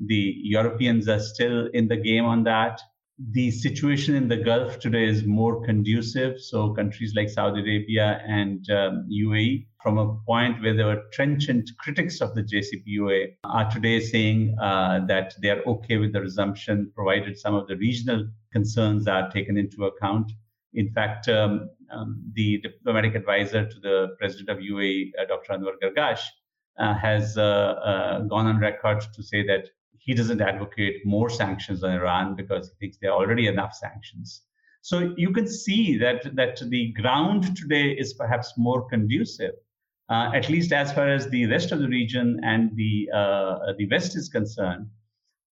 The 0.00 0.34
Europeans 0.42 1.08
are 1.08 1.20
still 1.20 1.68
in 1.74 1.88
the 1.88 1.96
game 1.96 2.24
on 2.24 2.44
that 2.44 2.80
the 3.18 3.50
situation 3.50 4.14
in 4.14 4.28
the 4.28 4.36
Gulf 4.36 4.78
today 4.78 5.06
is 5.06 5.24
more 5.24 5.64
conducive. 5.64 6.38
So 6.40 6.74
countries 6.74 7.14
like 7.14 7.30
Saudi 7.30 7.60
Arabia 7.60 8.20
and 8.26 8.68
um, 8.70 9.08
UAE, 9.10 9.66
from 9.82 9.96
a 9.96 10.14
point 10.26 10.60
where 10.60 10.74
they 10.76 10.84
were 10.84 11.04
trenchant 11.12 11.70
critics 11.78 12.20
of 12.20 12.34
the 12.34 12.42
JCPOA, 12.42 13.36
are 13.44 13.70
today 13.70 14.00
saying 14.00 14.54
uh, 14.60 15.00
that 15.06 15.34
they 15.40 15.48
are 15.48 15.62
okay 15.66 15.96
with 15.96 16.12
the 16.12 16.20
resumption, 16.20 16.92
provided 16.94 17.38
some 17.38 17.54
of 17.54 17.66
the 17.68 17.76
regional 17.76 18.28
concerns 18.52 19.08
are 19.08 19.30
taken 19.30 19.56
into 19.56 19.86
account. 19.86 20.30
In 20.74 20.90
fact, 20.90 21.28
um, 21.28 21.70
um, 21.90 22.22
the 22.34 22.58
diplomatic 22.58 23.14
advisor 23.14 23.66
to 23.66 23.80
the 23.80 24.08
president 24.18 24.50
of 24.50 24.58
UAE, 24.58 25.12
uh, 25.18 25.24
Dr. 25.24 25.54
Anwar 25.54 25.74
Gargash, 25.82 26.20
uh, 26.78 26.94
has 26.94 27.38
uh, 27.38 27.42
uh, 27.42 28.20
gone 28.20 28.46
on 28.46 28.58
record 28.58 29.02
to 29.14 29.22
say 29.22 29.46
that 29.46 29.70
he 30.06 30.14
doesn't 30.14 30.40
advocate 30.40 31.04
more 31.04 31.28
sanctions 31.28 31.82
on 31.82 31.90
Iran 31.90 32.36
because 32.36 32.68
he 32.68 32.74
thinks 32.78 32.96
there 32.96 33.10
are 33.10 33.18
already 33.18 33.48
enough 33.48 33.74
sanctions. 33.74 34.42
So 34.80 35.12
you 35.16 35.32
can 35.32 35.48
see 35.48 35.98
that 35.98 36.34
that 36.36 36.62
the 36.70 36.92
ground 36.92 37.56
today 37.56 37.90
is 37.90 38.14
perhaps 38.14 38.54
more 38.56 38.88
conducive, 38.88 39.54
uh, 40.08 40.30
at 40.32 40.48
least 40.48 40.72
as 40.72 40.92
far 40.92 41.08
as 41.08 41.28
the 41.28 41.46
rest 41.46 41.72
of 41.72 41.80
the 41.80 41.88
region 41.88 42.40
and 42.44 42.70
the 42.76 43.10
uh, 43.12 43.72
the 43.78 43.88
West 43.90 44.16
is 44.16 44.28
concerned. 44.28 44.86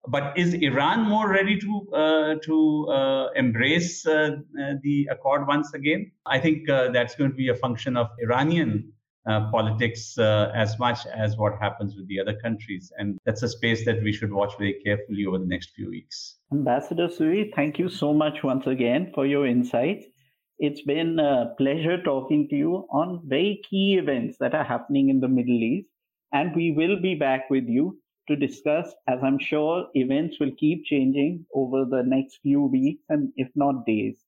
But 0.06 0.36
is 0.36 0.52
Iran 0.52 1.08
more 1.08 1.30
ready 1.30 1.58
to 1.58 1.72
uh, 1.94 2.34
to 2.44 2.88
uh, 2.90 3.26
embrace 3.34 4.06
uh, 4.06 4.12
uh, 4.12 4.74
the 4.82 5.08
accord 5.10 5.46
once 5.46 5.72
again? 5.72 6.12
I 6.26 6.38
think 6.38 6.66
that's 6.66 7.14
going 7.14 7.30
to 7.30 7.36
be 7.36 7.48
a 7.48 7.54
function 7.54 7.96
of 7.96 8.08
Iranian 8.20 8.92
uh, 9.26 9.50
politics 9.50 10.18
uh, 10.18 10.50
as 10.54 10.78
much 10.78 11.06
as 11.06 11.36
what 11.36 11.52
happens 11.60 11.94
with 11.96 12.08
the 12.08 12.18
other 12.18 12.34
countries. 12.34 12.92
And 12.98 13.18
that's 13.24 13.42
a 13.42 13.48
space 13.48 13.84
that 13.84 14.02
we 14.02 14.12
should 14.12 14.32
watch 14.32 14.52
very 14.58 14.80
carefully 14.84 15.26
over 15.26 15.38
the 15.38 15.46
next 15.46 15.70
few 15.76 15.90
weeks. 15.90 16.38
Ambassador 16.52 17.08
Suri, 17.08 17.54
thank 17.54 17.78
you 17.78 17.88
so 17.88 18.12
much 18.12 18.42
once 18.42 18.66
again 18.66 19.12
for 19.14 19.24
your 19.26 19.46
insights. 19.46 20.04
It's 20.58 20.82
been 20.82 21.18
a 21.18 21.54
pleasure 21.56 22.02
talking 22.02 22.48
to 22.48 22.56
you 22.56 22.86
on 22.90 23.22
very 23.24 23.60
key 23.68 23.96
events 23.96 24.38
that 24.40 24.54
are 24.54 24.64
happening 24.64 25.08
in 25.08 25.20
the 25.20 25.28
Middle 25.28 25.62
East. 25.62 25.88
And 26.32 26.54
we 26.56 26.72
will 26.72 27.00
be 27.00 27.14
back 27.14 27.50
with 27.50 27.68
you 27.68 27.98
to 28.28 28.36
discuss, 28.36 28.92
as 29.08 29.18
I'm 29.22 29.38
sure 29.38 29.86
events 29.94 30.38
will 30.40 30.52
keep 30.58 30.84
changing 30.84 31.44
over 31.54 31.84
the 31.84 32.02
next 32.02 32.38
few 32.42 32.62
weeks 32.62 33.02
and 33.08 33.32
if 33.36 33.48
not 33.54 33.86
days. 33.86 34.18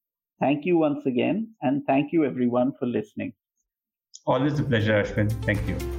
Thank 0.41 0.67
you 0.67 0.77
once 0.77 1.07
again, 1.07 1.55
and 1.63 1.85
thank 1.87 2.13
you 2.13 2.25
everyone 2.25 2.73
for 2.79 2.87
listening. 2.87 3.33
Always 4.27 4.59
a 4.59 4.65
pleasure, 4.65 5.03
Ashwin. 5.03 5.31
Thank 5.45 5.69
you. 5.69 5.94